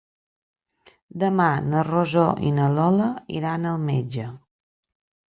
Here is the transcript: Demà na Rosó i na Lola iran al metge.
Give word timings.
Demà 1.23 1.49
na 1.65 1.83
Rosó 1.87 2.23
i 2.51 2.53
na 2.59 2.69
Lola 2.77 3.09
iran 3.41 3.67
al 3.73 3.77
metge. 3.91 4.25